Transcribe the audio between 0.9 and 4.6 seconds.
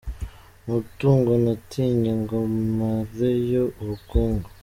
tungo natinye Ngo mareyo ubukungu.